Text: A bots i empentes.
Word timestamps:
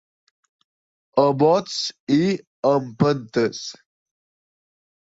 A 1.25 1.25
bots 1.43 1.77
i 2.17 2.19
empentes. 2.73 3.63